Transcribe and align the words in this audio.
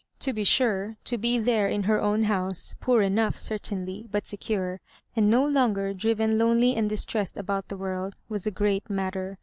To 0.21 0.33
be 0.33 0.43
sure, 0.43 0.97
to 1.03 1.19
be 1.19 1.37
there 1.37 1.67
in 1.67 1.83
her 1.83 2.01
own 2.01 2.23
house, 2.23 2.73
poor 2.79 3.03
enough 3.03 3.37
certainly, 3.37 4.07
but 4.11 4.25
secure, 4.25 4.81
and 5.15 5.29
no 5.29 5.45
longer 5.45 5.93
driven 5.93 6.39
lonely 6.39 6.75
and 6.75 6.89
distressed 6.89 7.37
about 7.37 7.67
the 7.67 7.77
world, 7.77 8.15
was 8.27 8.47
a 8.47 8.49
great 8.49 8.89
matter. 8.89 9.37